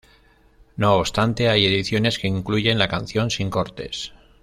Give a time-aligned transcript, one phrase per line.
[0.77, 4.11] No obstante hay ediciones que incluyen la canción sin cortes.